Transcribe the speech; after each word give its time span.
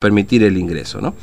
permitir 0.00 0.42
el 0.44 0.56
ingreso, 0.56 1.02
¿no? 1.02 1.14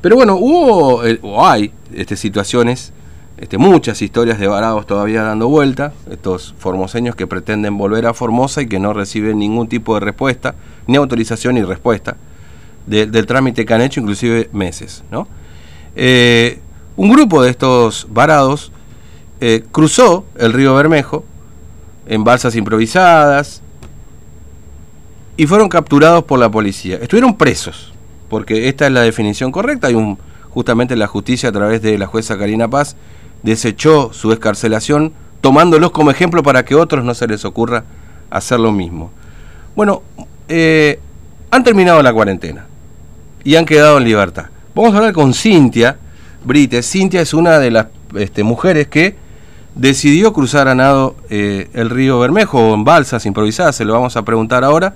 Pero 0.00 0.14
bueno, 0.14 0.36
hubo 0.36 1.04
eh, 1.04 1.18
o 1.20 1.44
hay 1.44 1.72
este, 1.92 2.14
situaciones, 2.14 2.92
este, 3.38 3.58
muchas 3.58 4.00
historias 4.02 4.38
de 4.38 4.46
varados 4.46 4.86
todavía 4.86 5.24
dando 5.24 5.48
vuelta, 5.48 5.92
estos 6.08 6.54
formoseños 6.56 7.16
que 7.16 7.26
pretenden 7.26 7.76
volver 7.76 8.06
a 8.06 8.14
Formosa 8.14 8.62
y 8.62 8.68
que 8.68 8.78
no 8.78 8.92
reciben 8.92 9.40
ningún 9.40 9.66
tipo 9.66 9.94
de 9.94 10.00
respuesta, 10.00 10.54
ni 10.86 10.96
autorización 10.96 11.56
ni 11.56 11.62
respuesta 11.64 12.16
del 12.86 13.26
trámite 13.26 13.66
que 13.66 13.74
han 13.74 13.80
hecho, 13.80 13.98
inclusive 13.98 14.48
meses, 14.52 15.02
¿no? 15.10 15.26
Eh, 15.96 16.60
un 16.94 17.10
grupo 17.10 17.42
de 17.42 17.50
estos 17.50 18.06
varados 18.10 18.70
eh, 19.40 19.64
cruzó 19.72 20.24
el 20.36 20.52
río 20.52 20.72
Bermejo 20.76 21.24
en 22.06 22.22
balsas 22.22 22.54
improvisadas 22.54 23.60
y 25.36 25.48
fueron 25.48 25.68
capturados 25.68 26.22
por 26.22 26.38
la 26.38 26.48
policía. 26.48 26.98
Estuvieron 27.02 27.36
presos, 27.36 27.93
porque 28.28 28.68
esta 28.68 28.86
es 28.86 28.92
la 28.92 29.02
definición 29.02 29.52
correcta. 29.52 29.88
Hay 29.88 29.94
un, 29.94 30.18
justamente 30.50 30.96
la 30.96 31.06
justicia 31.06 31.48
a 31.48 31.52
través 31.52 31.82
de 31.82 31.98
la 31.98 32.06
jueza 32.06 32.38
Karina 32.38 32.68
Paz 32.68 32.96
desechó 33.42 34.12
su 34.12 34.32
escarcelación, 34.32 35.12
tomándolos 35.40 35.90
como 35.90 36.10
ejemplo 36.10 36.42
para 36.42 36.64
que 36.64 36.74
otros 36.74 37.04
no 37.04 37.14
se 37.14 37.26
les 37.26 37.44
ocurra 37.44 37.84
hacer 38.30 38.58
lo 38.58 38.72
mismo. 38.72 39.10
Bueno, 39.76 40.02
eh, 40.48 40.98
han 41.50 41.62
terminado 41.64 42.02
la 42.02 42.12
cuarentena 42.12 42.66
y 43.44 43.56
han 43.56 43.66
quedado 43.66 43.98
en 43.98 44.04
libertad. 44.04 44.46
Vamos 44.74 44.94
a 44.94 44.98
hablar 44.98 45.12
con 45.12 45.34
Cintia 45.34 45.98
Brites. 46.44 46.90
Cintia 46.90 47.20
es 47.20 47.34
una 47.34 47.58
de 47.58 47.70
las 47.70 47.86
este, 48.16 48.42
mujeres 48.42 48.88
que 48.88 49.16
decidió 49.74 50.32
cruzar 50.32 50.68
a 50.68 50.74
nado 50.74 51.16
eh, 51.30 51.68
el 51.74 51.90
río 51.90 52.18
Bermejo 52.20 52.74
en 52.74 52.84
balsas 52.84 53.26
improvisadas, 53.26 53.76
se 53.76 53.84
lo 53.84 53.92
vamos 53.92 54.16
a 54.16 54.22
preguntar 54.22 54.64
ahora, 54.64 54.94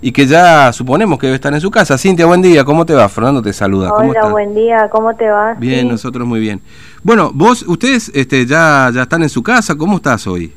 y 0.00 0.12
que 0.12 0.26
ya 0.26 0.72
suponemos 0.72 1.18
que 1.18 1.26
debe 1.26 1.36
estar 1.36 1.52
en 1.52 1.60
su 1.60 1.70
casa. 1.70 1.96
Cintia, 1.98 2.26
buen 2.26 2.42
día, 2.42 2.64
¿cómo 2.64 2.84
te 2.84 2.94
va? 2.94 3.08
Fernando 3.08 3.42
te 3.42 3.52
saluda. 3.52 3.92
Hola, 3.92 4.28
buen 4.28 4.54
día, 4.54 4.88
¿cómo 4.90 5.14
te 5.14 5.28
va? 5.28 5.54
Bien, 5.54 5.88
nosotros 5.88 6.26
muy 6.26 6.40
bien. 6.40 6.60
Bueno, 7.02 7.30
vos, 7.34 7.62
ustedes 7.62 8.10
este, 8.14 8.46
ya, 8.46 8.90
ya 8.92 9.02
están 9.02 9.22
en 9.22 9.28
su 9.28 9.42
casa, 9.42 9.74
¿cómo 9.76 9.96
estás 9.96 10.26
hoy? 10.26 10.54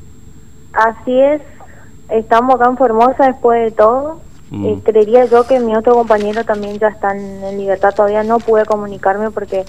Así 0.74 1.20
es, 1.20 1.42
estamos 2.10 2.56
acá 2.56 2.70
en 2.70 2.78
Formosa 2.78 3.28
después 3.28 3.64
de 3.64 3.72
todo. 3.72 4.22
Mm. 4.52 4.66
Eh, 4.66 4.80
creería 4.84 5.26
yo 5.26 5.46
que 5.46 5.60
mi 5.60 5.76
otro 5.76 5.94
compañero 5.94 6.44
también 6.44 6.80
ya 6.80 6.88
está 6.88 7.16
en 7.16 7.58
libertad, 7.58 7.94
todavía 7.96 8.24
no 8.24 8.40
pude 8.40 8.66
comunicarme 8.66 9.30
porque 9.32 9.66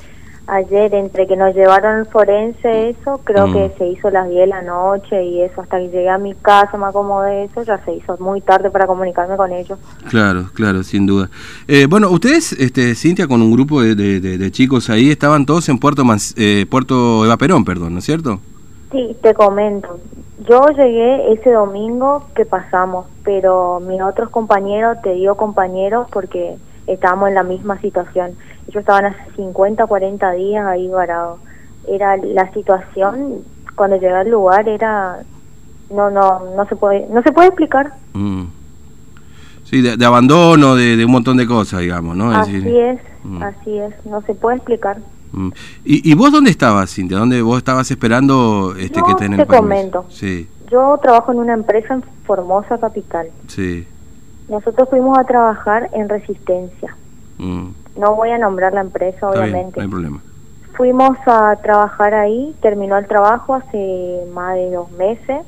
ayer 0.47 0.95
entre 0.95 1.27
que 1.27 1.37
nos 1.37 1.55
llevaron 1.55 2.01
el 2.01 2.07
forense 2.07 2.91
eso, 2.91 3.21
creo 3.25 3.53
que 3.53 3.69
mm. 3.69 3.79
se 3.79 3.87
hizo 3.87 4.11
las 4.11 4.29
10 4.29 4.41
de 4.41 4.47
la 4.47 4.63
noche 4.63 5.23
y 5.25 5.43
eso, 5.43 5.61
hasta 5.61 5.79
que 5.79 5.89
llegué 5.89 6.09
a 6.09 6.19
mi 6.19 6.35
casa 6.35 6.77
me 6.77 6.87
acomodé 6.87 7.45
eso, 7.45 7.63
ya 7.63 7.79
se 7.85 7.95
hizo 7.95 8.17
muy 8.19 8.41
tarde 8.41 8.71
para 8.71 8.87
comunicarme 8.87 9.37
con 9.37 9.53
ellos. 9.53 9.79
Claro, 10.09 10.47
claro, 10.55 10.83
sin 10.83 11.07
duda. 11.07 11.31
Eh, 11.69 11.87
bueno, 11.89 12.11
ustedes, 12.11 12.53
este, 12.53 12.95
Cintia, 12.95 13.29
con 13.29 13.43
un 13.43 13.53
grupo 13.53 13.81
de, 13.83 13.95
de, 13.95 14.51
chicos 14.51 14.91
ahí, 14.91 15.11
estaban 15.11 15.47
todos 15.47 15.69
en 15.69 15.79
Puerto, 15.79 16.03
eh, 16.37 16.67
Puerto 16.69 17.25
Eva 17.25 17.37
Perón, 17.37 17.65
perdón, 17.65 17.93
¿no 17.93 17.99
es 18.01 18.05
cierto? 18.05 18.41
Sí, 18.91 19.17
te 19.23 19.35
comento. 19.35 20.01
Yo 20.49 20.67
llegué 20.69 21.33
ese 21.33 21.53
domingo 21.53 22.27
que 22.35 22.45
pasamos, 22.45 23.07
pero 23.25 23.79
mis 23.81 24.01
otros 24.01 24.31
compañeros, 24.31 24.97
te 25.03 25.13
digo 25.13 25.37
compañeros 25.37 26.09
porque 26.11 26.57
estábamos 26.87 27.29
en 27.29 27.35
la 27.35 27.43
misma 27.43 27.79
situación 27.81 28.33
ellos 28.69 28.81
estaban 28.81 29.07
hace 29.07 29.19
50, 29.37 29.87
40 29.87 30.33
días 30.33 30.67
ahí 30.67 30.89
varados. 30.89 31.41
Era 31.89 32.17
la 32.17 32.53
situación, 32.53 33.43
cuando 33.75 33.97
llegué 33.97 34.13
al 34.13 34.31
lugar, 34.31 34.69
era. 34.69 35.21
No, 35.91 36.09
no, 36.11 36.55
no 36.57 36.67
se 36.67 36.77
puede, 36.77 37.07
no 37.09 37.23
se 37.23 37.33
puede 37.33 37.49
explicar. 37.49 37.93
Mm. 38.13 38.45
Sí, 39.65 39.83
de, 39.83 40.05
abandono, 40.05 40.75
de, 40.75 41.05
un 41.05 41.13
montón 41.13 41.37
de 41.37 41.47
cosas, 41.47 41.81
digamos, 41.81 42.17
¿no? 42.17 42.31
así 42.33 42.57
es, 42.57 43.01
mm. 43.23 43.43
así 43.43 43.79
es, 43.79 43.95
no 44.05 44.21
se 44.23 44.35
puede 44.35 44.57
explicar. 44.57 44.99
Mm. 45.33 45.51
¿Y, 45.85 46.11
¿Y, 46.11 46.15
vos 46.15 46.33
dónde 46.33 46.51
estabas, 46.51 46.93
Cintia? 46.93 47.19
¿Dónde 47.19 47.41
vos 47.43 47.59
estabas 47.59 47.91
esperando 47.91 48.75
este 48.77 49.01
que 49.03 49.15
te 49.15 49.47
comento. 49.47 50.07
Sí. 50.09 50.49
Yo 50.71 50.99
trabajo 51.03 51.33
en 51.33 51.39
una 51.39 51.55
empresa 51.55 51.95
en 51.95 52.03
Formosa 52.25 52.79
Capital. 52.79 53.29
Sí. 53.49 53.87
Nosotros 54.49 54.89
fuimos 54.91 55.17
a 55.19 55.25
trabajar 55.25 55.89
en 55.93 56.09
Resistencia. 56.09 56.97
No 58.01 58.15
voy 58.15 58.31
a 58.31 58.39
nombrar 58.39 58.73
la 58.73 58.81
empresa, 58.81 59.29
obviamente. 59.29 59.79
no 59.79 59.83
hay 59.83 59.91
problema. 59.91 60.23
Fuimos 60.73 61.19
a 61.27 61.55
trabajar 61.57 62.15
ahí, 62.15 62.57
terminó 62.63 62.97
el 62.97 63.07
trabajo 63.07 63.55
hace 63.55 64.25
más 64.33 64.55
de 64.55 64.71
dos 64.71 64.91
meses. 64.93 65.45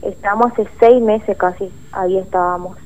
Estamos 0.00 0.52
hace 0.52 0.68
seis 0.78 1.02
meses 1.02 1.36
casi, 1.36 1.72
ahí 1.90 2.16
estábamos. 2.16 2.78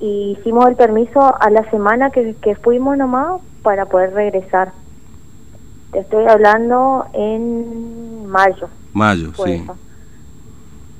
Y 0.00 0.36
hicimos 0.36 0.66
el 0.66 0.74
permiso 0.74 1.32
a 1.40 1.48
la 1.50 1.70
semana 1.70 2.10
que, 2.10 2.34
que 2.42 2.56
fuimos 2.56 2.98
nomás 2.98 3.40
para 3.62 3.86
poder 3.86 4.12
regresar. 4.14 4.72
Te 5.92 6.00
estoy 6.00 6.26
hablando 6.26 7.06
en 7.12 8.26
mayo. 8.26 8.68
Mayo, 8.92 9.32
sí. 9.44 9.64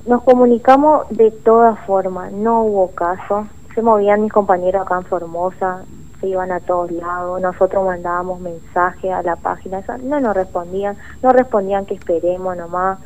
Nos 0.07 0.23
comunicamos 0.23 1.09
de 1.11 1.33
todas 1.33 1.81
formas, 1.81 2.33
no 2.33 2.63
hubo 2.63 2.93
caso. 2.93 3.49
Se 3.75 3.83
movían 3.83 4.23
mis 4.23 4.33
compañeros 4.33 4.83
acá 4.83 4.99
en 4.99 5.05
Formosa, 5.05 5.85
se 6.21 6.29
iban 6.29 6.51
a 6.53 6.61
todos 6.61 6.91
lados, 6.91 7.41
nosotros 7.41 7.85
mandábamos 7.85 8.41
mensajes 8.41 9.13
a 9.13 9.23
la 9.23 9.37
página, 9.37 9.83
no 10.03 10.21
nos 10.21 10.35
respondían, 10.35 10.97
no 11.23 11.33
respondían 11.33 11.87
que 11.87 11.95
esperemos 11.95 12.57
nomás. 12.57 12.99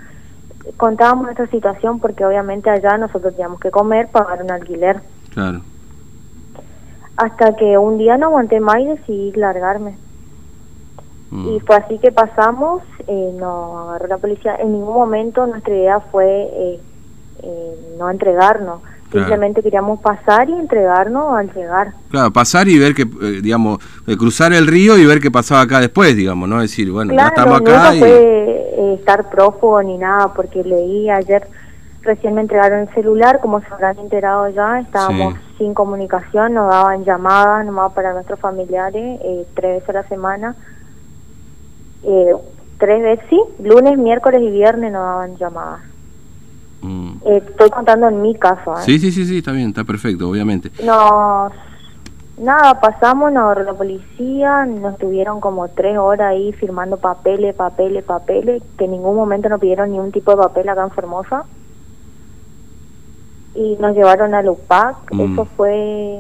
Contábamos 0.76 1.24
nuestra 1.24 1.46
situación 1.46 1.98
porque 2.00 2.24
obviamente 2.24 2.70
allá 2.70 2.98
nosotros 2.98 3.34
teníamos 3.34 3.60
que 3.60 3.70
comer, 3.70 4.08
pagar 4.08 4.42
un 4.42 4.50
alquiler. 4.50 5.00
Claro. 5.32 5.62
Hasta 7.16 7.56
que 7.56 7.78
un 7.78 7.98
día 7.98 8.16
no 8.16 8.26
aguanté 8.26 8.60
más 8.60 8.78
y 8.78 8.86
decidí 8.86 9.32
largarme. 9.32 9.96
Mm. 11.30 11.48
Y 11.48 11.60
fue 11.60 11.76
así 11.76 11.98
que 11.98 12.12
pasamos, 12.12 12.82
eh, 13.06 13.34
nos 13.38 13.88
agarró 13.88 14.06
la 14.06 14.18
policía. 14.18 14.56
En 14.56 14.72
ningún 14.72 14.94
momento 14.94 15.46
nuestra 15.46 15.74
idea 15.74 16.00
fue 16.00 16.26
eh, 16.26 16.80
eh, 17.42 17.94
no 17.98 18.10
entregarnos 18.10 18.82
Simplemente 19.12 19.62
queríamos 19.62 20.00
pasar 20.00 20.48
y 20.48 20.52
entregarnos 20.52 21.34
al 21.34 21.52
llegar. 21.52 21.94
Claro, 22.10 22.32
pasar 22.32 22.68
y 22.68 22.78
ver 22.78 22.94
que, 22.94 23.02
eh, 23.02 23.40
digamos, 23.42 23.78
eh, 24.06 24.16
cruzar 24.16 24.52
el 24.52 24.66
río 24.68 24.96
y 24.96 25.04
ver 25.04 25.20
qué 25.20 25.30
pasaba 25.30 25.62
acá 25.62 25.80
después, 25.80 26.14
digamos, 26.14 26.48
¿no? 26.48 26.62
Es 26.62 26.70
decir, 26.70 26.92
bueno, 26.92 27.12
ya 27.12 27.28
estamos 27.28 27.60
acá. 27.60 27.90
No 27.90 27.94
y... 27.96 27.98
fue 27.98 28.10
eh, 28.10 28.94
estar 28.94 29.28
prófugo 29.28 29.82
ni 29.82 29.98
nada, 29.98 30.32
porque 30.32 30.62
leí 30.62 31.10
ayer, 31.10 31.48
recién 32.02 32.34
me 32.34 32.40
entregaron 32.40 32.80
el 32.80 32.88
celular, 32.94 33.40
como 33.40 33.60
se 33.60 33.66
habrán 33.72 33.98
enterado 33.98 34.48
ya, 34.50 34.78
estábamos 34.78 35.34
sin 35.58 35.74
comunicación, 35.74 36.54
nos 36.54 36.70
daban 36.70 37.04
llamadas 37.04 37.66
nomás 37.66 37.92
para 37.92 38.12
nuestros 38.12 38.38
familiares, 38.38 39.20
tres 39.54 39.80
veces 39.80 39.88
a 39.88 39.92
la 39.92 40.02
semana. 40.04 40.54
tres 42.78 43.02
veces, 43.02 43.26
sí, 43.28 43.40
lunes, 43.58 43.98
miércoles 43.98 44.40
y 44.40 44.50
viernes 44.50 44.92
nos 44.92 45.02
daban 45.02 45.36
llamadas. 45.36 45.89
Mm. 46.82 47.12
Eh, 47.24 47.42
estoy 47.46 47.70
contando 47.70 48.08
en 48.08 48.22
mi 48.22 48.34
caso. 48.34 48.74
¿eh? 48.74 48.82
Sí, 48.84 48.98
sí, 48.98 49.12
sí, 49.12 49.24
sí, 49.24 49.38
está 49.38 49.52
bien, 49.52 49.68
está 49.68 49.84
perfecto, 49.84 50.28
obviamente. 50.28 50.70
Nos, 50.84 51.52
nada, 52.38 52.80
pasamos, 52.80 53.32
nos 53.32 53.56
la 53.64 53.74
policía, 53.74 54.66
nos 54.66 54.98
tuvieron 54.98 55.40
como 55.40 55.68
tres 55.68 55.98
horas 55.98 56.32
ahí 56.32 56.52
firmando 56.52 56.96
papeles, 56.96 57.54
papeles, 57.54 58.04
papeles, 58.04 58.62
que 58.78 58.86
en 58.86 58.92
ningún 58.92 59.16
momento 59.16 59.48
nos 59.48 59.60
pidieron 59.60 59.92
ni 59.92 59.98
un 59.98 60.12
tipo 60.12 60.30
de 60.30 60.38
papel 60.38 60.68
acá 60.68 60.82
en 60.82 60.90
Formosa 60.90 61.44
y 63.54 63.76
nos 63.80 63.96
llevaron 63.96 64.34
a 64.34 64.40
UPAC. 64.40 65.12
Mm. 65.12 65.20
Eso 65.20 65.44
fue 65.56 66.18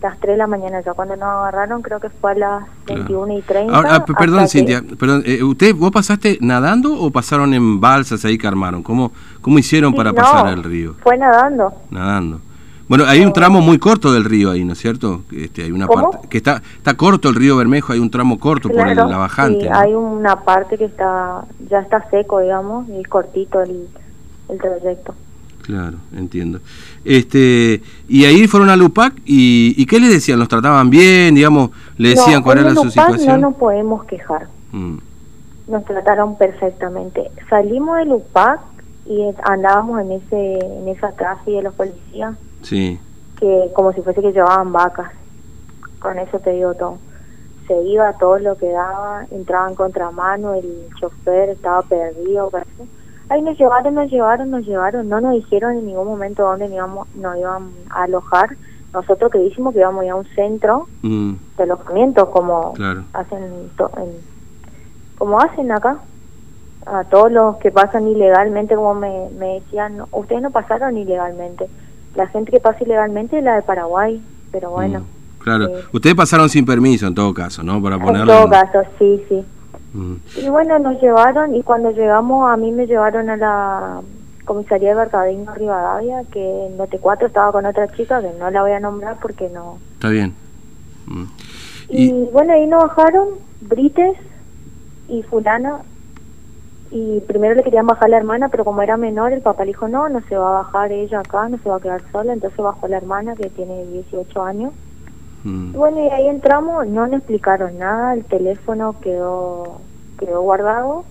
las 0.00 0.18
3 0.18 0.34
de 0.34 0.36
la 0.36 0.46
mañana. 0.46 0.80
Ya 0.80 0.92
cuando 0.94 1.16
nos 1.16 1.28
agarraron, 1.28 1.82
creo 1.82 2.00
que 2.00 2.08
fue 2.08 2.32
a 2.32 2.34
las 2.34 2.64
21 2.86 3.38
y 3.38 3.42
30. 3.42 3.74
Ahora, 3.74 4.04
perdón, 4.04 4.48
Cintia, 4.48 4.82
perdón, 4.98 5.22
eh, 5.26 5.42
¿usted, 5.42 5.74
¿vos 5.74 5.90
pasaste 5.90 6.38
nadando 6.40 6.94
o 6.94 7.10
pasaron 7.10 7.52
en 7.54 7.80
balsas 7.80 8.24
ahí 8.24 8.38
que 8.38 8.46
armaron? 8.46 8.82
¿Cómo, 8.82 9.12
cómo 9.40 9.58
hicieron 9.58 9.92
para 9.94 10.12
pasar 10.12 10.52
el 10.52 10.62
río? 10.62 10.94
Fue 11.02 11.16
nadando. 11.16 11.72
Nadando. 11.90 12.40
Bueno, 12.88 13.04
hay 13.06 13.22
un 13.22 13.34
tramo 13.34 13.60
muy 13.60 13.78
corto 13.78 14.14
del 14.14 14.24
río 14.24 14.50
ahí, 14.50 14.64
¿no 14.64 14.72
es 14.72 14.78
cierto? 14.78 15.20
Este, 15.30 15.62
hay 15.62 15.72
una 15.72 15.86
parte 15.86 16.26
que 16.30 16.38
está 16.38 16.62
está 16.74 16.94
corto 16.94 17.28
el 17.28 17.34
río 17.34 17.54
Bermejo, 17.58 17.92
hay 17.92 17.98
un 17.98 18.10
tramo 18.10 18.38
corto 18.38 18.70
por 18.70 18.96
la 18.96 19.18
bajante. 19.18 19.60
Sí, 19.60 19.68
hay 19.70 19.92
una 19.92 20.36
parte 20.36 20.78
que 20.78 20.86
está 20.86 21.44
ya 21.68 21.80
está 21.80 22.08
seco, 22.08 22.40
digamos, 22.40 22.88
y 22.88 23.02
cortito 23.04 23.60
el, 23.60 23.88
el 24.48 24.58
trayecto. 24.58 25.14
Claro, 25.68 25.98
entiendo. 26.16 26.60
Este, 27.04 27.82
y 28.08 28.24
ahí 28.24 28.46
fueron 28.46 28.70
a 28.70 28.76
Lupac 28.76 29.12
y, 29.26 29.74
y 29.76 29.84
¿qué 29.84 30.00
le 30.00 30.08
decían? 30.08 30.38
¿Los 30.38 30.48
trataban 30.48 30.88
bien? 30.88 31.34
Digamos, 31.34 31.72
le 31.98 32.08
decían 32.08 32.42
cuál 32.42 32.60
era 32.60 32.74
su 32.74 32.88
situación. 32.88 33.38
No 33.38 33.50
nos 33.50 33.58
podemos 33.58 34.02
quejar. 34.04 34.48
Mm. 34.72 34.96
Nos 35.68 35.84
trataron 35.84 36.38
perfectamente. 36.38 37.30
Salimos 37.50 37.98
de 37.98 38.06
Lupac 38.06 38.60
y 39.04 39.20
andábamos 39.42 40.00
en 40.00 40.12
ese 40.12 40.54
en 40.54 40.88
esa 40.88 41.12
clase 41.12 41.50
de 41.50 41.60
los 41.60 41.74
policías. 41.74 42.34
Sí. 42.62 42.98
Que 43.38 43.70
como 43.74 43.92
si 43.92 44.00
fuese 44.00 44.22
que 44.22 44.32
llevaban 44.32 44.72
vacas. 44.72 45.12
Con 45.98 46.18
eso 46.18 46.38
te 46.38 46.52
digo 46.52 46.72
todo. 46.72 46.96
Se 47.66 47.78
iba 47.82 48.10
todo 48.14 48.38
lo 48.38 48.56
que 48.56 48.70
daba, 48.70 49.26
entraba 49.30 49.68
en 49.68 49.74
contramano, 49.74 50.54
el 50.54 50.88
chofer 50.98 51.50
estaba 51.50 51.82
perdido, 51.82 52.50
Ahí 53.30 53.42
nos 53.42 53.58
llevaron, 53.58 53.94
nos 53.94 54.10
llevaron, 54.10 54.50
nos 54.50 54.64
llevaron. 54.66 55.08
No 55.08 55.20
nos 55.20 55.34
dijeron 55.34 55.76
en 55.78 55.86
ningún 55.86 56.06
momento 56.06 56.42
dónde 56.44 56.64
nos, 56.66 56.74
íbamos, 56.76 57.08
nos 57.14 57.36
iban 57.36 57.68
a 57.90 58.04
alojar, 58.04 58.56
nosotros 58.94 59.30
que 59.30 59.38
dijimos 59.38 59.74
que 59.74 59.80
íbamos 59.80 60.02
a 60.02 60.04
ir 60.06 60.10
a 60.12 60.16
un 60.16 60.24
centro 60.34 60.86
Mm, 61.02 61.32
de 61.58 61.62
alojamiento 61.62 62.30
como 62.30 62.72
Claro. 62.72 63.04
hacen 63.12 63.70
to- 63.76 63.90
en- 63.98 64.16
como 65.18 65.38
hacen 65.40 65.70
acá 65.72 65.98
a 66.86 67.04
todos 67.04 67.30
los 67.30 67.56
que 67.58 67.70
pasan 67.70 68.08
ilegalmente 68.08 68.74
como 68.76 68.94
me, 68.94 69.28
me 69.38 69.60
decían 69.60 69.98
"No, 69.98 70.08
ustedes 70.12 70.40
no 70.40 70.50
pasaron 70.50 70.96
ilegalmente 70.96 71.66
la 72.14 72.28
gente 72.28 72.50
que 72.50 72.60
pasa 72.60 72.78
ilegalmente 72.82 73.36
es 73.38 73.44
la 73.44 73.56
de 73.56 73.62
Paraguay 73.62 74.22
pero 74.52 74.70
bueno 74.70 75.00
mm, 75.00 75.42
claro. 75.42 75.68
Ustedes 75.92 76.14
pasaron 76.16 76.48
sin 76.48 76.64
permiso 76.64 77.06
en 77.06 77.14
todo 77.14 77.34
caso, 77.34 77.62
¿no? 77.62 77.82
Para 77.82 77.96
en 77.96 78.02
ponerlo. 78.02 78.32
todo 78.32 78.48
caso 78.48 78.78
sí 78.98 79.22
sí 79.28 79.44
Mm, 79.94 80.14
y 80.36 80.48
bueno 80.50 80.78
nos 80.78 81.00
llevaron 81.00 81.54
y 81.54 81.62
cuando 81.62 81.90
llegamos 81.90 82.50
a 82.50 82.56
mí 82.56 82.72
me 82.72 82.86
llevaron 82.86 83.30
a 83.30 83.36
la 83.36 84.00
comisaría 84.44 84.90
de 84.90 84.94
Bertadino 84.94 85.54
Rivadavia 85.54 86.24
que 86.30 86.66
en 86.66 86.76
Lote 86.76 86.98
4 86.98 87.28
estaba 87.28 87.52
con 87.52 87.64
otra 87.64 87.88
chica 87.88 88.20
que 88.20 88.32
no 88.38 88.50
la 88.50 88.62
voy 88.62 88.72
a 88.72 88.80
nombrar 88.80 89.16
porque 89.20 89.48
no 89.48 89.78
está 89.94 90.10
bien. 90.10 90.34
Mm. 91.06 91.24
Y, 91.88 92.10
Y, 92.10 92.24
bueno, 92.32 92.52
ahí 92.52 92.66
nos 92.66 92.82
bajaron 92.82 93.28
Brites 93.60 94.16
y 95.08 95.22
fulana. 95.22 95.80
Y 96.90 97.20
primero 97.20 97.54
le 97.54 97.62
querían 97.62 97.86
bajar 97.86 98.08
la 98.08 98.16
hermana, 98.16 98.48
pero 98.48 98.64
como 98.64 98.80
era 98.80 98.96
menor, 98.96 99.32
el 99.32 99.42
papá 99.42 99.64
le 99.64 99.72
dijo, 99.72 99.88
no, 99.88 100.08
no 100.08 100.20
se 100.22 100.36
va 100.36 100.48
a 100.48 100.62
bajar 100.62 100.90
ella 100.90 101.20
acá, 101.20 101.48
no 101.48 101.58
se 101.58 101.68
va 101.68 101.76
a 101.76 101.80
quedar 101.80 102.02
sola. 102.12 102.32
Entonces 102.32 102.58
bajó 102.58 102.88
la 102.88 102.96
hermana, 102.96 103.36
que 103.36 103.50
tiene 103.50 103.84
18 103.86 104.42
años. 104.42 104.72
Mm, 105.44 105.70
Y 105.74 105.76
bueno, 105.76 105.98
y 106.04 106.08
ahí 106.08 106.28
entramos, 106.28 106.86
no 106.86 107.06
nos 107.06 107.18
explicaron 107.18 107.78
nada, 107.78 108.14
el 108.14 108.24
teléfono 108.24 108.96
quedó 109.00 109.80
quedó 110.18 110.42
guardado. 110.42 111.04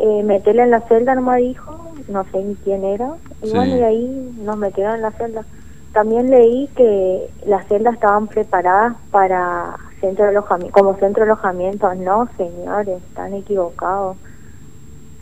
Eh, 0.00 0.22
metela 0.24 0.64
en 0.64 0.70
la 0.72 0.80
celda, 0.82 1.14
no 1.14 1.22
me 1.22 1.36
dijo, 1.38 1.72
no 2.08 2.24
sé 2.24 2.42
ni 2.42 2.54
quién 2.56 2.84
era. 2.84 3.14
Y 3.42 3.46
Sí. 3.46 3.54
bueno, 3.54 3.76
y 3.76 3.82
ahí 3.82 4.34
nos 4.42 4.56
metieron 4.56 4.96
en 4.96 5.02
la 5.02 5.12
celda. 5.12 5.44
También 5.92 6.28
leí 6.28 6.68
que 6.76 7.30
las 7.46 7.66
celdas 7.68 7.94
estaban 7.94 8.26
preparadas 8.26 8.94
para 9.10 9.76
centro 10.00 10.24
de 10.24 10.32
alojamiento, 10.32 10.72
como 10.78 10.96
centro 10.98 11.24
de 11.24 11.30
alojamiento. 11.30 11.94
No, 11.94 12.28
señores, 12.36 13.00
están 13.08 13.32
equivocados. 13.32 14.16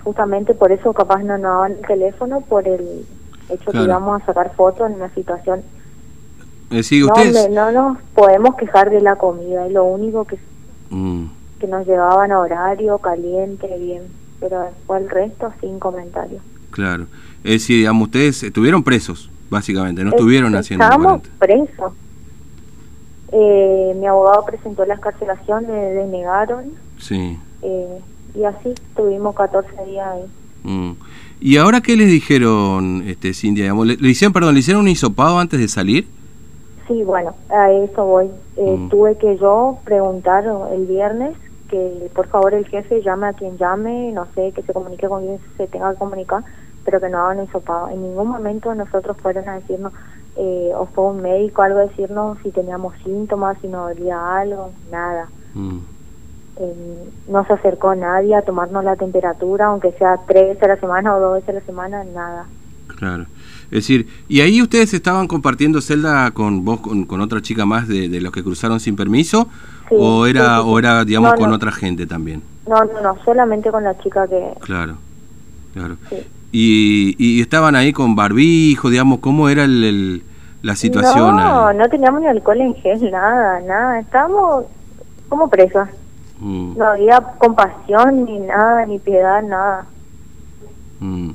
Justamente 0.03 0.55
por 0.55 0.73
eso 0.73 0.93
capaz 0.93 1.19
no 1.23 1.39
nos 1.39 1.43
daban 1.43 1.73
el 1.73 1.87
teléfono, 1.87 2.41
por 2.41 2.67
el 2.67 3.07
hecho 3.49 3.71
Claro. 3.71 3.79
que 3.79 3.85
íbamos 3.85 4.23
a 4.23 4.27
sacar 4.27 4.51
fotos 4.55 4.89
en 4.91 4.97
una 4.97 5.11
situación 5.11 5.63
decir, 6.77 7.05
no, 7.05 7.13
ustedes. 7.13 7.51
no 7.51 7.73
nos 7.73 7.99
podemos 8.15 8.55
quejar 8.57 8.91
de 8.91 9.01
la 9.01 9.17
comida, 9.17 9.67
es 9.67 9.73
lo 9.73 9.85
único 9.85 10.25
que, 10.25 10.39
Mm, 10.91 11.25
que 11.59 11.67
nos 11.67 11.87
llevaban 11.87 12.31
a 12.33 12.39
horario, 12.41 12.99
caliente, 12.99 13.67
bien, 13.81 14.03
pero 14.41 14.61
después 14.61 15.03
el 15.03 15.11
resto 15.11 15.53
sin 15.61 15.79
comentarios. 15.79 16.43
claro. 16.71 17.07
Es 17.43 17.53
decir, 17.61 17.77
digamos, 17.77 18.05
ustedes 18.07 18.43
estuvieron 18.43 18.83
presos, 18.83 19.31
básicamente, 19.51 20.03
no 20.03 20.11
estuvieron 20.11 20.55
Eh, 20.55 20.59
haciendo 20.59 20.85
Estábamos 20.85 21.21
presos. 21.39 21.93
Eh, 23.33 23.95
mi 23.99 24.07
abogado 24.07 24.45
presentó 24.47 24.85
la 24.87 24.95
escarcelación, 24.95 25.67
me 25.67 25.73
denegaron 25.75 26.67
Sí. 26.99 27.37
eh, 27.63 27.99
y 28.35 28.45
así 28.45 28.73
tuvimos 28.97 29.35
14 29.35 29.71
días 29.87 30.07
ahí. 30.07 30.23
Mm. 30.63 30.93
¿Y 31.41 31.57
ahora 31.59 31.81
qué 31.81 31.97
les 31.97 32.09
dijeron, 32.09 33.03
este, 33.07 33.35
Cintia? 33.35 33.65
Digamos, 33.65 33.87
¿Le, 33.87 33.97
le 33.97 34.09
hicieron, 34.09 34.33
perdón, 34.33 34.55
le 34.55 34.61
hicieron 34.61 34.83
un 34.83 34.89
hisopado 34.89 35.39
antes 35.39 35.61
de 35.61 35.69
salir? 35.69 36.07
Sí, 36.87 37.03
bueno, 37.03 37.35
a 37.49 37.71
eso 37.71 38.05
voy. 38.05 38.31
Eh, 38.57 38.77
Mm. 38.77 38.89
Tuve 38.91 39.17
que 39.17 39.37
yo 39.39 39.79
preguntar 39.85 40.45
el 40.73 40.87
viernes 40.87 41.37
que 41.69 42.11
por 42.15 42.29
favor 42.29 42.55
el 42.55 42.67
jefe 42.69 43.01
llame 43.03 43.29
a 43.29 43.33
quien 43.33 43.57
llame, 43.57 44.13
no 44.13 44.27
sé, 44.35 44.53
que 44.53 44.63
se 44.63 44.73
comunique 44.73 45.09
con 45.09 45.23
quien 45.25 45.41
se 45.57 45.67
tenga 45.67 45.93
que 45.93 45.99
comunicar, 45.99 46.45
pero 46.85 47.01
que 47.01 47.09
no 47.09 47.19
hagan 47.19 47.45
hisopado. 47.45 47.89
En 47.89 48.03
ningún 48.03 48.29
momento 48.29 48.75
nosotros 48.75 49.17
fueron 49.23 49.49
a 49.49 49.57
decirnos, 49.57 49.93
eh, 50.37 50.73
o 50.77 50.87
fue 50.87 51.05
un 51.07 51.23
médico 51.23 51.63
algo 51.63 51.79
a 51.79 51.87
decirnos 51.87 52.39
si 52.43 52.51
teníamos 52.51 52.95
síntomas, 53.03 53.57
si 53.61 53.69
nos 53.69 53.89
dolía 53.89 54.39
algo, 54.39 54.73
nada. 54.91 55.29
Mm, 55.55 55.79
Eh, 56.57 57.13
no 57.27 57.45
se 57.47 57.53
acercó 57.53 57.97
nadie 57.97 58.37
a 58.37 58.43
tomarnos 58.43 58.85
la 58.85 58.95
temperatura, 58.95 59.67
aunque 59.67 59.91
sea 59.93 60.21
tres 60.29 60.51
veces 60.51 60.63
a 60.63 60.69
la 60.69 60.77
semana 60.77 61.17
o 61.17 61.21
dos 61.21 61.35
veces 61.35 61.49
a 61.49 61.53
la 61.55 61.61
semana, 61.63 62.05
nada. 62.05 62.47
claro. 62.97 63.25
Es 63.67 63.71
decir, 63.71 64.07
¿y 64.29 64.41
ahí 64.41 64.61
ustedes 64.63 64.95
estaban 64.95 65.27
compartiendo 65.27 65.81
celda 65.81 66.31
con 66.33 66.65
vos, 66.65 66.81
con, 66.81 67.05
con 67.07 67.21
otra 67.21 67.41
chica 67.43 67.65
más 67.67 67.89
de, 67.89 68.09
de 68.09 68.21
los 68.21 68.33
que 68.33 68.43
cruzaron 68.45 68.79
sin 68.81 68.95
permiso? 68.97 69.49
Sí, 69.89 69.97
¿O 69.99 70.27
era, 70.27 70.41
sí, 70.43 70.47
sí, 70.57 70.63
sí. 70.63 70.69
o 70.71 70.79
era 70.79 71.05
digamos, 71.05 71.31
No, 71.33 71.37
con 71.39 71.51
no. 71.51 71.57
otra 71.57 71.73
gente 71.73 72.07
también? 72.07 72.43
No, 72.69 72.85
no, 72.85 73.01
no, 73.03 73.17
solamente 73.25 73.71
con 73.71 73.85
la 73.85 73.99
chica 73.99 74.27
que... 74.29 74.55
Claro, 74.61 74.97
claro. 75.75 75.97
Y, 76.53 77.17
y 77.19 77.41
estaban 77.41 77.75
ahí 77.75 77.93
con 77.93 78.15
barbijo, 78.15 78.89
digamos, 78.91 79.19
¿cómo 79.19 79.49
era 79.49 79.65
el, 79.65 79.83
el- 79.85 80.23
la 80.63 80.77
situación? 80.77 81.37
No, 81.37 81.67
ahí? 81.69 81.77
no 81.77 81.89
teníamos 81.89 82.21
ni 82.23 82.27
alcohol 82.29 82.61
en 82.61 82.75
gel, 82.77 83.11
nada, 83.11 83.61
nada. 83.61 83.99
Estábamos 84.01 84.65
como 85.29 85.49
presas. 85.51 85.91
Mm, 86.41 86.79
No 86.79 86.87
había 86.87 87.21
compasión, 87.39 88.25
ni 88.25 88.39
nada, 88.39 88.87
ni 88.87 88.99
piedad, 88.99 89.43
nada. 89.43 89.87
mm. 91.01 91.31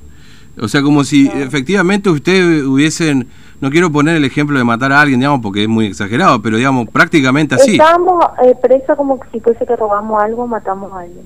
O 0.62 0.68
sea, 0.68 0.82
como 0.82 1.04
si 1.04 1.28
efectivamente 1.28 2.10
ustedes 2.10 2.64
hubiesen, 2.64 3.28
no 3.62 3.70
quiero 3.70 3.92
poner 3.92 4.16
el 4.16 4.26
ejemplo 4.26 4.58
de 4.58 4.64
matar 4.64 4.92
a 4.92 5.02
alguien, 5.02 5.20
digamos, 5.20 5.42
porque 5.42 5.64
es 5.64 5.70
muy 5.70 5.86
exagerado, 5.86 6.42
pero 6.42 6.58
digamos, 6.58 6.90
prácticamente 6.90 7.56
así. 7.56 7.72
Estábamos 7.74 8.24
eh, 8.46 8.54
presas 8.62 8.98
como 8.98 9.20
si 9.32 9.40
fuese 9.40 9.66
que 9.66 9.76
robamos 9.76 10.22
algo, 10.22 10.48
matamos 10.48 10.92
a 10.94 11.00
alguien. 11.02 11.26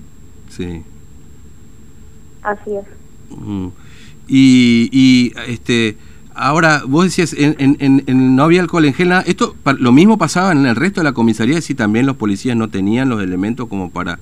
Sí. 0.50 0.84
Así 2.42 2.76
es. 2.76 2.86
Mm. 3.38 3.68
Y, 4.28 4.90
y 4.92 5.34
este 5.48 5.98
ahora 6.36 6.82
vos 6.88 7.06
decías 7.06 7.34
en, 7.34 7.56
en- 7.60 7.78
en- 7.80 8.04
en- 8.08 8.36
no 8.36 8.44
había 8.44 8.62
alcohol 8.62 8.86
en 8.86 8.94
gel 8.94 9.10
nada. 9.10 9.22
esto 9.28 9.56
lo 9.78 9.92
mismo 9.92 10.18
pasaba 10.18 10.52
en 10.52 10.66
el 10.66 10.76
resto 10.76 11.02
de 11.02 11.06
la 11.06 11.14
comisaría 11.14 11.62
si 11.62 11.76
también 11.76 12.06
los 12.08 12.16
policías 12.16 12.58
no 12.58 12.70
tenían 12.70 13.10
los 13.10 13.22
elementos 13.22 13.68
como 13.68 13.92
para 13.92 14.20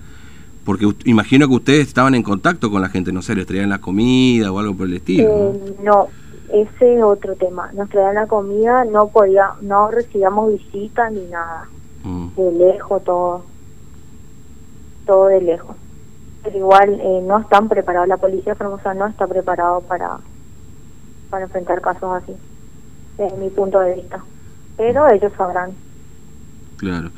porque 0.64 0.88
imagino 1.06 1.48
que 1.48 1.56
ustedes 1.56 1.88
estaban 1.88 2.14
en 2.16 2.24
contacto 2.24 2.70
con 2.70 2.82
la 2.82 2.90
gente 2.90 3.12
no 3.12 3.22
sé 3.22 3.36
les 3.36 3.48
traían 3.48 3.70
la 3.70 3.80
comida 3.80 4.52
o 4.52 4.60
algo 4.60 4.76
por 4.76 4.88
el 4.88 4.94
estilo 4.94 5.28
¿no? 5.28 5.52
Eh, 5.54 5.76
no, 5.84 6.08
ese 6.52 6.98
es 6.98 7.04
otro 7.04 7.36
tema. 7.36 7.72
Nos 7.74 7.90
traían 7.90 8.16
la 8.16 8.28
comida, 8.28 8.84
no 8.86 9.08
podía, 9.08 9.52
no 9.62 9.90
recibíamos 9.90 10.52
visitas 10.52 11.12
ni 11.12 11.26
nada. 11.28 11.70
Mm, 12.04 12.28
De 12.36 12.52
lejos 12.52 13.04
todo. 13.04 13.46
Todo 15.06 15.28
de 15.28 15.42
lejos. 15.42 15.76
Pero 16.44 16.58
igual 16.58 17.00
eh, 17.00 17.22
no 17.24 17.40
están 17.40 17.70
preparados, 17.70 18.08
la 18.08 18.18
policía 18.18 18.56
formosa 18.56 18.94
no 18.94 19.08
está 19.08 19.28
preparado 19.28 19.82
para, 19.82 20.18
para 21.30 21.46
enfrentar 21.46 21.82
casos 21.82 22.22
así, 22.22 22.34
desde 23.18 23.38
mi 23.38 23.50
punto 23.50 23.80
de 23.80 23.96
vista. 23.96 24.24
Pero 24.76 25.08
ellos 25.10 25.32
sabrán. 25.38 25.72
claro 26.78 27.12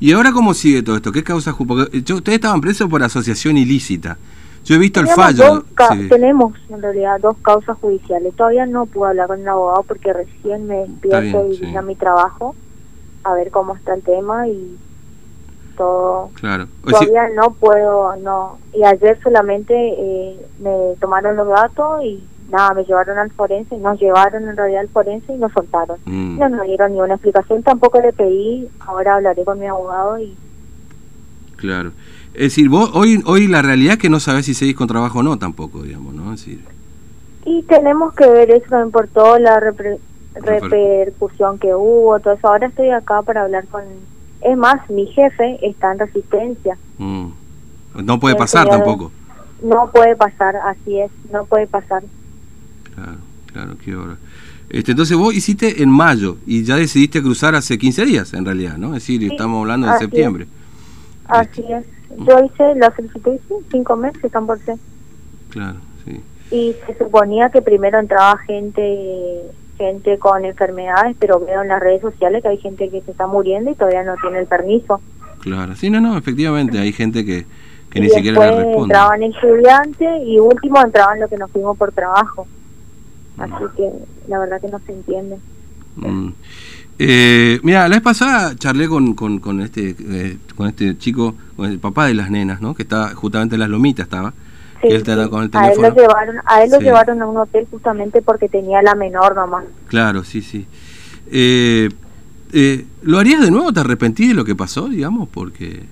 y 0.00 0.12
ahora 0.12 0.32
cómo 0.32 0.54
sigue 0.54 0.82
todo 0.82 0.96
esto 0.96 1.12
qué 1.12 1.22
causa 1.24 1.54
porque 1.56 2.02
yo- 2.02 2.16
ustedes 2.16 2.36
estaban 2.36 2.60
presos 2.60 2.88
por 2.88 3.02
asociación 3.02 3.56
ilícita 3.56 4.18
yo 4.64 4.74
he 4.74 4.78
visto 4.78 4.98
el 4.98 5.06
fallo 5.06 5.64
sí. 5.92 6.08
Tenemos 6.08 6.52
en 6.70 6.82
realidad 6.82 7.20
dos 7.20 7.36
causas 7.40 7.78
judiciales. 7.78 8.34
Todavía 8.34 8.66
no 8.66 8.86
pude 8.86 9.10
hablar 9.10 9.28
con 9.28 9.38
el 9.40 9.48
abogado 9.48 9.84
porque 9.84 10.12
recién 10.12 10.66
me 10.66 10.78
despierto 10.78 11.20
bien, 11.20 11.52
y 11.52 11.56
sí. 11.56 11.66
vine 11.66 11.78
a 11.78 11.82
mi 11.82 11.94
trabajo 11.94 12.56
a 13.22 13.34
ver 13.34 13.52
cómo 13.52 13.76
está 13.76 13.94
el 13.94 14.02
tema 14.02 14.48
y 14.48 14.76
todo. 15.76 16.30
claro 16.34 16.66
O 16.84 16.90
Todavía 16.90 17.28
no 17.36 17.52
puedo, 17.52 18.16
no. 18.16 18.58
Y 18.74 18.82
ayer 18.82 19.20
solamente 19.22 19.72
eh, 19.76 20.36
me 20.58 20.96
tomaron 21.00 21.36
los 21.36 21.46
datos 21.48 22.02
y 22.02 22.24
nada, 22.50 22.74
me 22.74 22.84
llevaron 22.84 23.18
al 23.18 23.30
forense, 23.32 23.76
nos 23.78 23.98
llevaron 24.00 24.48
en 24.48 24.56
realidad 24.56 24.80
al 24.82 24.88
forense 24.88 25.32
y 25.32 25.36
nos 25.36 25.52
soltaron. 25.52 25.98
mm. 26.04 26.38
No 26.38 26.48
nos 26.48 26.66
dieron 26.66 26.92
ni 26.92 27.00
una 27.00 27.14
explicación, 27.14 27.62
tampoco 27.62 28.00
le 28.00 28.12
pedí, 28.12 28.68
ahora 28.80 29.16
hablaré 29.16 29.44
con 29.44 29.58
mi 29.58 29.66
abogado 29.66 30.18
y 30.18 30.36
Claro. 31.56 31.92
Es 32.34 32.42
decir, 32.42 32.68
vos 32.68 32.90
hoy 32.92 33.22
hoy 33.26 33.46
la 33.48 33.62
realidad 33.62 33.94
es 33.94 33.98
que 33.98 34.10
no 34.10 34.20
sabés 34.20 34.44
si 34.44 34.52
seguís 34.54 34.76
con 34.76 34.86
trabajo 34.88 35.20
o 35.20 35.22
no 35.22 35.38
tampoco, 35.38 35.82
digamos, 35.82 36.12
¿no? 36.14 36.32
Es 36.34 36.40
decir, 36.44 36.62
Y 37.46 37.62
tenemos 37.62 38.12
que 38.14 38.28
ver 38.28 38.50
eso 38.50 38.66
también 38.68 38.90
por 38.90 39.06
toda 39.08 39.38
la 39.38 39.58
Reper- 39.60 39.98
repercusión 40.34 41.58
que 41.58 41.74
hubo, 41.74 42.18
todo 42.20 42.34
eso. 42.34 42.48
Ahora 42.48 42.66
estoy 42.66 42.90
acá 42.90 43.22
para 43.22 43.42
hablar 43.44 43.66
con... 43.68 43.82
Es 44.42 44.56
más, 44.56 44.88
mi 44.90 45.06
jefe 45.06 45.58
está 45.66 45.92
en 45.92 45.98
resistencia. 46.00 46.76
mm, 46.98 47.28
no 48.04 48.20
puede 48.20 48.34
El 48.34 48.38
pasar 48.38 48.66
señor- 48.66 48.76
tampoco. 48.84 49.10
No 49.62 49.90
puede 49.90 50.14
pasar, 50.16 50.56
así 50.56 51.00
es, 51.00 51.10
no 51.32 51.46
puede 51.46 51.66
pasar. 51.66 52.02
Claro, 52.96 53.18
claro, 53.52 53.76
qué 53.84 53.94
hora. 53.94 54.16
Este, 54.68 54.90
entonces 54.90 55.16
vos 55.16 55.32
hiciste 55.34 55.82
en 55.82 55.90
mayo 55.90 56.38
y 56.46 56.64
ya 56.64 56.74
decidiste 56.76 57.22
cruzar 57.22 57.54
hace 57.54 57.78
15 57.78 58.04
días, 58.04 58.34
en 58.34 58.44
realidad, 58.44 58.76
¿no? 58.78 58.88
Es 58.88 58.94
decir, 59.04 59.20
Sí, 59.20 59.28
estamos 59.28 59.60
hablando 59.60 59.86
de 59.86 59.92
es. 59.94 59.98
septiembre. 60.00 60.46
Así 61.28 61.62
es. 61.68 61.84
Yo 62.26 62.44
hice 62.44 62.74
la 62.76 62.94
solicitud, 62.96 63.36
sí, 63.48 63.54
cinco 63.70 63.96
meses 63.96 64.24
están 64.24 64.46
por 64.46 64.58
ser. 64.60 64.76
Claro, 65.50 65.76
sí. 66.04 66.20
Y 66.50 66.74
se 66.86 66.98
suponía 66.98 67.50
que 67.50 67.62
primero 67.62 67.98
entraba 67.98 68.38
gente 68.38 69.42
gente 69.76 70.18
con 70.18 70.42
enfermedades, 70.44 71.14
pero 71.20 71.38
veo 71.38 71.60
en 71.62 71.68
las 71.68 71.80
redes 71.80 72.00
sociales 72.00 72.42
que 72.42 72.48
hay 72.48 72.56
gente 72.56 72.88
que 72.88 73.02
se 73.02 73.10
está 73.10 73.26
muriendo 73.26 73.70
y 73.70 73.74
todavía 73.74 74.02
no 74.04 74.14
tiene 74.22 74.38
el 74.38 74.46
permiso. 74.46 75.00
Claro. 75.40 75.76
Sí, 75.76 75.90
no, 75.90 76.00
no, 76.00 76.16
efectivamente, 76.16 76.78
hay 76.78 76.92
gente 76.92 77.26
que, 77.26 77.44
que 77.90 77.98
y 77.98 78.02
ni 78.02 78.08
siquiera 78.08 78.40
le 78.40 78.56
responde. 78.64 78.80
entraban 78.84 79.22
estudiantes 79.22 80.22
y 80.26 80.38
último 80.38 80.80
entraban 80.82 81.20
los 81.20 81.28
que 81.28 81.36
nos 81.36 81.50
fuimos 81.50 81.76
por 81.76 81.92
trabajo. 81.92 82.46
Así 83.38 83.64
que 83.76 83.90
la 84.28 84.38
verdad 84.38 84.60
que 84.60 84.68
no 84.68 84.80
se 84.86 84.92
entiende. 84.92 85.38
Mm. 85.96 86.28
Eh, 86.98 87.60
mira, 87.62 87.88
la 87.88 87.96
vez 87.96 88.02
pasada 88.02 88.54
charlé 88.56 88.88
con, 88.88 89.14
con, 89.14 89.60
este, 89.60 89.94
eh, 89.98 90.38
con 90.56 90.66
este 90.68 90.96
chico, 90.96 91.34
con 91.56 91.70
el 91.70 91.78
papá 91.78 92.06
de 92.06 92.14
las 92.14 92.30
nenas, 92.30 92.60
¿no? 92.60 92.74
Que 92.74 92.82
está 92.82 93.14
justamente 93.14 93.56
en 93.56 93.60
las 93.60 93.68
lomitas, 93.68 94.04
estaba. 94.04 94.32
Sí, 94.82 94.88
él 94.88 95.02
con 95.30 95.44
el 95.44 95.50
A 95.54 95.68
él 95.68 95.80
lo 95.80 95.94
llevaron, 95.94 96.36
a, 96.44 96.62
él 96.62 96.70
lo 96.70 96.78
llevaron 96.78 97.22
a 97.22 97.26
un 97.26 97.36
hotel 97.38 97.66
justamente 97.70 98.22
porque 98.22 98.48
tenía 98.48 98.82
la 98.82 98.94
menor 98.94 99.34
nomás. 99.34 99.64
Claro, 99.88 100.22
sí, 100.22 100.42
sí. 100.42 100.66
Eh, 101.30 101.88
eh, 102.52 102.84
¿Lo 103.02 103.18
harías 103.18 103.40
de 103.40 103.50
nuevo? 103.50 103.72
¿Te 103.72 103.80
arrepentís 103.80 104.28
de 104.28 104.34
lo 104.34 104.44
que 104.44 104.54
pasó, 104.54 104.88
digamos? 104.88 105.28
Porque... 105.28 105.84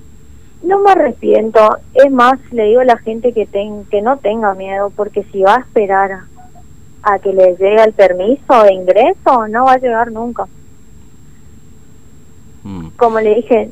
No 0.63 0.81
me 0.81 0.93
arrepiento. 0.93 1.79
Es 1.95 2.11
más, 2.13 2.39
le 2.53 2.65
digo 2.67 2.81
a 2.81 2.85
la 2.85 2.99
gente 2.99 3.33
que, 3.33 3.47
ten, 3.47 3.85
que 3.91 4.03
no 4.03 4.19
tenga 4.19 4.55
miedo, 4.55 4.93
porque 4.95 5.25
si 5.33 5.41
va 5.41 5.57
a 5.57 5.61
esperar 5.61 6.21
a 7.05 7.19
que 7.19 7.33
le 7.33 7.57
llegue 7.57 7.85
el 7.85 7.93
permiso 7.93 8.63
de 8.63 8.73
ingreso, 8.73 9.47
no 9.49 9.67
va 9.67 9.73
a 9.75 9.79
llegar 9.79 10.11
nunca. 10.11 10.47
Mm. 12.63 12.89
Como 12.97 13.21
le 13.21 13.35
dije, 13.35 13.71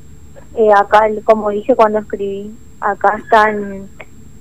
eh, 0.57 0.69
acá, 0.77 1.07
como 1.25 1.51
dije 1.51 1.75
cuando 1.75 2.01
escribí, 2.01 2.55
acá 2.81 3.17
están 3.17 3.89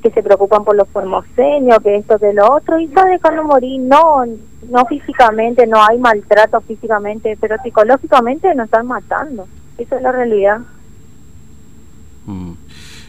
que 0.02 0.10
se 0.10 0.24
preocupan 0.24 0.64
por 0.64 0.76
los 0.76 0.88
formoseños, 0.90 1.78
que 1.84 1.96
esto, 1.96 2.18
que 2.18 2.34
lo 2.34 2.52
otro, 2.52 2.80
y 2.80 2.86
está 2.86 3.06
dejando 3.06 3.44
morir. 3.44 3.80
No, 3.82 4.26
no 4.70 4.86
físicamente, 4.86 5.68
no 5.68 5.82
hay 5.84 6.00
maltrato 6.00 6.60
físicamente, 6.62 7.38
pero 7.40 7.56
psicológicamente 7.64 8.54
nos 8.56 8.66
están 8.66 8.88
matando. 8.88 9.48
Esa 9.78 9.98
es 9.98 10.02
la 10.02 10.12
realidad. 10.12 10.60
Mm. 12.26 12.54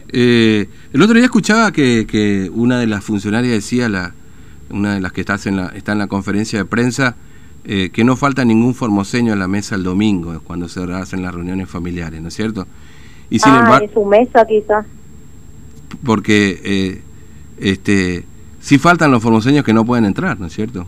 Eh, 0.09 0.69
el 0.93 1.01
otro 1.01 1.15
día 1.15 1.25
escuchaba 1.25 1.71
que, 1.71 2.05
que 2.07 2.51
una 2.53 2.79
de 2.79 2.85
las 2.85 3.03
funcionarias 3.03 3.53
decía, 3.53 3.89
la, 3.89 4.13
una 4.73 4.95
de 4.95 5.01
las 5.01 5.13
que 5.13 5.21
está 5.21 5.37
en 5.45 5.55
la, 5.55 5.67
está 5.67 5.93
en 5.93 5.99
la 5.99 6.07
conferencia 6.07 6.59
de 6.59 6.65
prensa, 6.65 7.15
eh, 7.65 7.91
que 7.93 8.03
no 8.03 8.15
falta 8.15 8.43
ningún 8.43 8.73
formoseño 8.73 9.31
en 9.31 9.39
la 9.39 9.47
mesa 9.47 9.75
el 9.75 9.83
domingo, 9.83 10.37
cuando 10.43 10.67
se 10.67 10.81
hacen 10.93 11.21
las 11.21 11.33
reuniones 11.33 11.69
familiares, 11.69 12.21
¿no 12.21 12.27
es 12.27 12.33
cierto? 12.33 12.67
Y 13.29 13.39
sin 13.39 13.53
ah, 13.53 13.79
en 13.81 13.93
su 13.93 14.03
mesa 14.03 14.45
quizás. 14.45 14.85
Porque 16.05 16.59
eh, 16.63 17.01
este, 17.59 18.25
sí 18.59 18.79
faltan 18.79 19.11
los 19.11 19.23
formoseños 19.23 19.63
que 19.63 19.73
no 19.73 19.85
pueden 19.85 20.05
entrar, 20.05 20.39
¿no 20.39 20.47
es 20.47 20.53
cierto? 20.53 20.85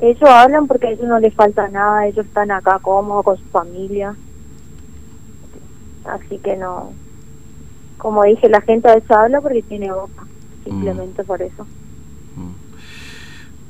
Ellos 0.00 0.28
hablan 0.28 0.66
porque 0.66 0.88
a 0.88 0.90
ellos 0.90 1.08
no 1.08 1.18
les 1.18 1.34
falta 1.34 1.68
nada, 1.68 2.06
ellos 2.06 2.26
están 2.26 2.50
acá 2.50 2.78
cómodos 2.80 3.24
con 3.24 3.36
su 3.38 3.44
familia. 3.44 4.14
Así 6.04 6.38
que 6.38 6.56
no. 6.56 6.92
Como 7.96 8.22
dije, 8.24 8.48
la 8.48 8.60
gente 8.60 8.88
a 8.88 8.94
veces 8.94 9.10
habla 9.10 9.40
porque 9.40 9.62
tiene 9.62 9.90
boca, 9.90 10.24
simplemente 10.64 11.22
mm. 11.22 11.26
por 11.26 11.42
eso. 11.42 11.66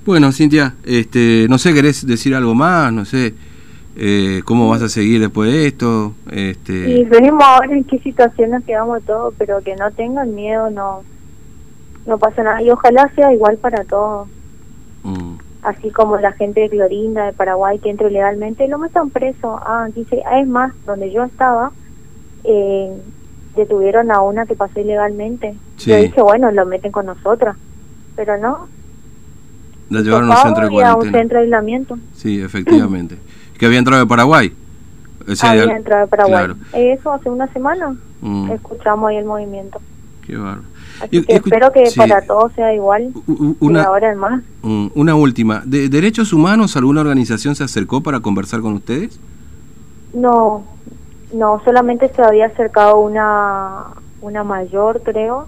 Bueno, 0.04 0.32
Cintia, 0.32 0.74
este, 0.84 1.46
no 1.48 1.58
sé, 1.58 1.74
¿querés 1.74 2.06
decir 2.06 2.34
algo 2.34 2.54
más? 2.54 2.92
No 2.92 3.04
sé, 3.04 3.34
eh, 3.96 4.42
¿cómo 4.44 4.68
vas 4.68 4.82
a 4.82 4.88
seguir 4.88 5.20
después 5.20 5.52
de 5.52 5.66
esto? 5.66 6.14
Este... 6.30 6.90
Y 6.90 7.04
veremos 7.04 7.44
ahora 7.44 7.72
en 7.74 7.84
qué 7.84 7.98
situación 7.98 8.50
nos 8.50 8.64
quedamos 8.64 9.02
todos, 9.04 9.34
pero 9.36 9.62
que 9.62 9.76
no 9.76 9.90
tengan 9.90 10.34
miedo, 10.34 10.70
no 10.70 11.02
no 12.08 12.18
pasa 12.18 12.42
nada. 12.42 12.62
Y 12.62 12.70
ojalá 12.70 13.10
sea 13.14 13.32
igual 13.32 13.58
para 13.58 13.84
todos. 13.84 14.28
Mm. 15.04 15.34
Así 15.62 15.90
como 15.90 16.16
la 16.16 16.32
gente 16.32 16.62
de 16.62 16.70
Clorinda, 16.70 17.26
de 17.26 17.32
Paraguay, 17.32 17.78
que 17.78 17.90
entre 17.90 18.10
legalmente, 18.10 18.66
lo 18.66 18.78
metan 18.78 19.10
preso. 19.10 19.60
Ah, 19.62 19.88
dice, 19.94 20.22
ah, 20.26 20.40
es 20.40 20.48
más, 20.48 20.72
donde 20.86 21.12
yo 21.12 21.24
estaba, 21.24 21.70
eh, 22.44 22.90
detuvieron 23.54 24.10
a 24.10 24.22
una 24.22 24.46
que 24.46 24.54
pasó 24.54 24.80
ilegalmente. 24.80 25.54
Yo 25.78 25.96
dije, 25.96 26.22
bueno, 26.22 26.50
lo 26.50 26.64
meten 26.64 26.90
con 26.90 27.06
nosotras. 27.06 27.56
Pero 28.16 28.38
no, 28.38 28.68
la 29.90 30.00
llevaron 30.00 30.30
a 30.30 30.36
un 30.36 30.42
centro 30.42 30.64
de 30.64 30.70
cuarentena. 30.70 31.04
un 31.04 31.12
centro 31.12 31.38
de 31.38 31.44
aislamiento. 31.44 31.98
Sí, 32.14 32.40
efectivamente. 32.40 33.16
que 33.58 33.66
había 33.66 33.78
entrado 33.78 34.02
de 34.02 34.08
Paraguay. 34.08 34.52
había 35.42 35.64
entrado 35.64 36.02
de 36.02 36.08
Paraguay. 36.08 36.56
Eso 36.72 37.12
hace 37.12 37.28
una 37.28 37.46
semana. 37.48 37.96
Mm. 38.20 38.50
Escuchamos 38.52 39.10
ahí 39.10 39.16
el 39.16 39.24
movimiento. 39.24 39.80
Qué 40.26 40.36
bárbaro. 40.36 40.62
Así 41.00 41.22
que 41.22 41.36
espero 41.36 41.72
que 41.72 41.84
para 41.96 42.22
todos 42.22 42.52
sea 42.54 42.74
igual. 42.74 43.12
Una, 43.60 43.84
ahora 43.84 44.14
más. 44.14 44.42
Mm, 44.62 44.88
una 44.94 45.14
última. 45.14 45.62
¿De 45.64 45.88
derechos 45.88 46.32
humanos 46.32 46.76
alguna 46.76 47.00
organización 47.00 47.54
se 47.54 47.64
acercó 47.64 48.02
para 48.02 48.20
conversar 48.20 48.60
con 48.60 48.72
ustedes? 48.74 49.20
No, 50.12 50.64
no, 51.32 51.62
solamente 51.64 52.10
se 52.14 52.22
había 52.22 52.46
acercado 52.46 52.98
una, 52.98 53.84
una 54.20 54.42
mayor, 54.44 55.02
creo, 55.04 55.46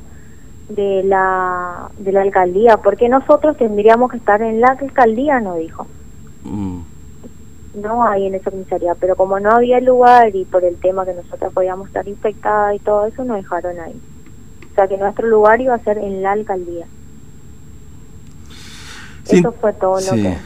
de 0.71 1.03
la, 1.03 1.91
de 1.99 2.13
la 2.13 2.23
alcaldía, 2.23 2.77
porque 2.79 3.09
nosotros 3.09 3.57
tendríamos 3.57 4.11
que 4.11 4.17
estar 4.17 4.41
en 4.41 4.61
la 4.61 4.69
alcaldía, 4.81 5.41
no 5.41 5.57
dijo. 5.57 5.87
Mm. 6.45 6.81
No 7.83 8.05
hay 8.05 8.27
en 8.27 8.35
esa 8.35 8.51
comisaría, 8.51 8.95
pero 8.95 9.17
como 9.17 9.39
no 9.39 9.51
había 9.51 9.81
lugar 9.81 10.35
y 10.35 10.45
por 10.45 10.65
el 10.65 10.77
tema 10.77 11.05
que 11.05 11.15
nosotros 11.15 11.53
podíamos 11.53 11.89
estar 11.89 12.07
infectadas 12.09 12.77
y 12.77 12.79
todo 12.81 13.07
eso, 13.07 13.25
nos 13.25 13.37
dejaron 13.37 13.79
ahí. 13.79 14.01
O 14.71 14.75
sea 14.75 14.89
que 14.89 14.97
nuestro 14.97 15.27
lugar 15.29 15.61
iba 15.61 15.75
a 15.75 15.79
ser 15.79 15.99
en 15.99 16.23
la 16.23 16.33
alcaldía. 16.33 16.87
eso 19.29 19.53
fue 19.53 19.73
todo 19.75 20.01
lo 20.01 20.13
que... 20.13 20.37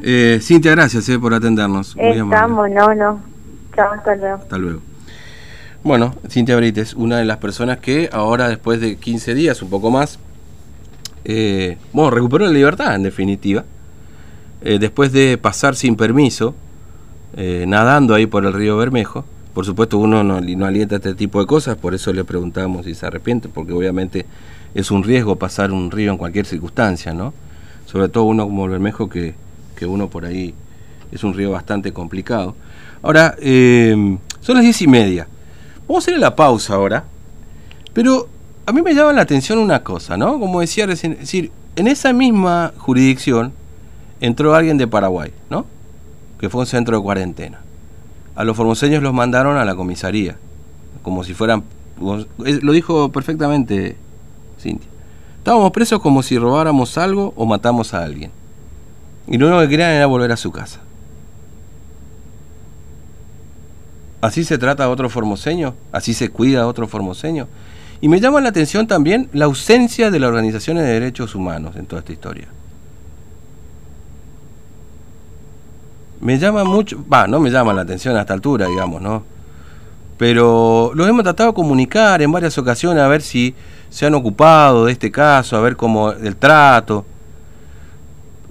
Eh, 0.00 0.38
Cintia, 0.40 0.72
gracias 0.72 1.08
eh, 1.08 1.18
por 1.18 1.34
atendernos. 1.34 1.96
Estamos, 1.98 2.70
no, 2.70 2.94
no. 2.94 3.20
Chao, 3.74 3.92
hasta 3.92 4.14
luego. 4.14 4.36
Hasta 4.36 4.58
luego. 4.58 4.80
Bueno, 5.88 6.14
Cintia 6.28 6.54
Brites, 6.54 6.92
una 6.92 7.16
de 7.16 7.24
las 7.24 7.38
personas 7.38 7.78
que 7.78 8.10
ahora, 8.12 8.50
después 8.50 8.78
de 8.78 8.96
15 8.96 9.34
días, 9.34 9.62
un 9.62 9.70
poco 9.70 9.90
más, 9.90 10.18
eh, 11.24 11.78
bueno, 11.94 12.10
recuperó 12.10 12.44
la 12.44 12.52
libertad, 12.52 12.94
en 12.94 13.04
definitiva, 13.04 13.64
eh, 14.60 14.76
después 14.78 15.12
de 15.12 15.38
pasar 15.38 15.76
sin 15.76 15.96
permiso, 15.96 16.54
eh, 17.38 17.64
nadando 17.66 18.14
ahí 18.14 18.26
por 18.26 18.44
el 18.44 18.52
río 18.52 18.76
Bermejo. 18.76 19.24
Por 19.54 19.64
supuesto, 19.64 19.96
uno 19.96 20.22
no, 20.22 20.42
no 20.42 20.66
alienta 20.66 20.96
este 20.96 21.14
tipo 21.14 21.40
de 21.40 21.46
cosas, 21.46 21.78
por 21.78 21.94
eso 21.94 22.12
le 22.12 22.22
preguntamos 22.22 22.84
si 22.84 22.94
se 22.94 23.06
arrepiente, 23.06 23.48
porque 23.48 23.72
obviamente 23.72 24.26
es 24.74 24.90
un 24.90 25.02
riesgo 25.02 25.36
pasar 25.36 25.72
un 25.72 25.90
río 25.90 26.12
en 26.12 26.18
cualquier 26.18 26.44
circunstancia, 26.44 27.14
¿no? 27.14 27.32
Sobre 27.86 28.10
todo 28.10 28.24
uno 28.24 28.44
como 28.44 28.66
el 28.66 28.72
Bermejo, 28.72 29.08
que, 29.08 29.34
que 29.74 29.86
uno 29.86 30.10
por 30.10 30.26
ahí 30.26 30.52
es 31.10 31.24
un 31.24 31.32
río 31.32 31.52
bastante 31.52 31.94
complicado. 31.94 32.54
Ahora, 33.00 33.36
son 33.38 34.54
las 34.54 34.62
diez 34.62 34.82
y 34.82 34.86
media. 34.86 35.26
Vamos 35.88 36.06
a 36.06 36.10
hacer 36.10 36.20
la 36.20 36.36
pausa 36.36 36.74
ahora. 36.74 37.04
Pero 37.94 38.28
a 38.66 38.72
mí 38.72 38.82
me 38.82 38.94
llama 38.94 39.12
la 39.14 39.22
atención 39.22 39.58
una 39.58 39.82
cosa, 39.82 40.16
¿no? 40.16 40.38
Como 40.38 40.60
decía 40.60 40.86
recién, 40.86 41.12
es 41.12 41.20
decir, 41.20 41.50
en 41.74 41.88
esa 41.88 42.12
misma 42.12 42.72
jurisdicción 42.76 43.52
entró 44.20 44.54
alguien 44.54 44.76
de 44.78 44.86
Paraguay, 44.86 45.32
¿no? 45.48 45.64
Que 46.38 46.48
fue 46.48 46.60
un 46.60 46.66
centro 46.66 46.96
de 46.96 47.02
cuarentena. 47.02 47.60
A 48.36 48.44
los 48.44 48.56
formoseños 48.56 49.02
los 49.02 49.14
mandaron 49.14 49.56
a 49.56 49.64
la 49.64 49.74
comisaría, 49.74 50.36
como 51.02 51.24
si 51.24 51.34
fueran... 51.34 51.64
Lo 51.98 52.72
dijo 52.72 53.10
perfectamente 53.10 53.96
Cintia. 54.60 54.88
Estábamos 55.38 55.72
presos 55.72 56.00
como 56.00 56.22
si 56.22 56.38
robáramos 56.38 56.98
algo 56.98 57.32
o 57.36 57.46
matamos 57.46 57.94
a 57.94 58.04
alguien. 58.04 58.30
Y 59.26 59.38
lo 59.38 59.46
único 59.46 59.62
que 59.62 59.68
querían 59.68 59.90
era 59.92 60.06
volver 60.06 60.30
a 60.30 60.36
su 60.36 60.52
casa. 60.52 60.80
¿Así 64.20 64.44
se 64.44 64.58
trata 64.58 64.84
a 64.84 64.88
otro 64.88 65.08
formoseño? 65.08 65.74
¿Así 65.92 66.12
se 66.12 66.28
cuida 66.28 66.62
a 66.62 66.66
otro 66.66 66.88
formoseño? 66.88 67.46
Y 68.00 68.08
me 68.08 68.20
llama 68.20 68.40
la 68.40 68.48
atención 68.48 68.86
también 68.86 69.28
la 69.32 69.46
ausencia 69.46 70.10
de 70.10 70.18
las 70.18 70.28
organizaciones 70.28 70.84
de 70.84 70.92
derechos 70.92 71.34
humanos 71.34 71.76
en 71.76 71.86
toda 71.86 72.00
esta 72.00 72.12
historia. 72.12 72.48
Me 76.20 76.38
llama 76.38 76.64
mucho, 76.64 77.04
va, 77.12 77.26
no 77.28 77.38
me 77.38 77.50
llama 77.50 77.72
la 77.72 77.82
atención 77.82 78.16
a 78.16 78.22
esta 78.22 78.34
altura, 78.34 78.66
digamos, 78.66 79.00
¿no? 79.00 79.22
Pero 80.16 80.90
los 80.94 81.08
hemos 81.08 81.22
tratado 81.22 81.50
de 81.50 81.54
comunicar 81.54 82.20
en 82.20 82.32
varias 82.32 82.58
ocasiones 82.58 83.02
a 83.02 83.08
ver 83.08 83.22
si 83.22 83.54
se 83.88 84.04
han 84.04 84.14
ocupado 84.14 84.86
de 84.86 84.92
este 84.92 85.12
caso, 85.12 85.56
a 85.56 85.60
ver 85.60 85.76
cómo 85.76 86.10
el 86.10 86.36
trato. 86.36 87.06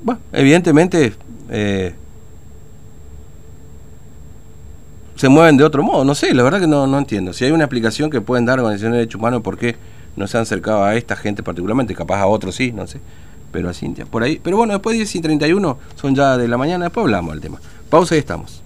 Bueno, 0.02 0.22
evidentemente 0.32 1.14
eh, 1.50 1.94
se 5.18 5.30
mueven 5.30 5.58
de 5.58 5.64
otro 5.64 5.84
modo. 5.84 6.06
No 6.06 6.16
sé, 6.16 6.34
la 6.34 6.44
verdad 6.44 6.60
que 6.60 6.68
no, 6.68 6.88
no 6.88 6.98
entiendo. 6.98 7.34
Si 7.34 7.44
hay 7.44 7.52
una 7.52 7.66
explicación 7.66 8.10
que 8.10 8.22
pueden 8.22 8.46
dar 8.46 8.60
organizaciones 8.60 8.94
de 8.94 9.00
derechos 9.00 9.20
humanos, 9.20 9.42
¿por 9.42 9.58
qué 9.58 9.76
no 10.16 10.28
se 10.28 10.38
han 10.38 10.44
acercado 10.44 10.84
a 10.84 10.96
esta 10.96 11.16
gente 11.16 11.44
particularmente? 11.44 11.94
Capaz 11.96 12.22
a 12.22 12.28
otros 12.28 12.56
sí, 12.56 12.72
no 12.72 12.88
sé. 12.88 13.02
Pero 13.52 13.70
a 13.70 13.74
Cintia, 13.74 14.06
por 14.06 14.24
ahí. 14.24 14.40
Pero 14.42 14.58
bueno, 14.58 14.74
después 14.74 14.94
de 14.94 15.00
10 15.00 15.16
y 15.16 15.22
31 15.22 15.78
son 15.96 16.16
ya 16.16 16.38
de 16.38 16.48
la 16.48 16.58
mañana, 16.58 16.86
después 16.86 17.06
hablamos 17.06 17.34
del 17.34 17.42
tema. 17.42 17.60
Pausa 17.90 18.16
y 18.16 18.20
estamos. 18.20 18.64